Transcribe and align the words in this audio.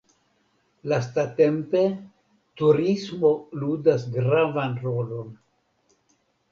Lastatempe 0.93 1.83
turismo 2.63 3.33
ludas 3.65 4.09
gravan 4.19 4.77
rolon. 4.89 5.31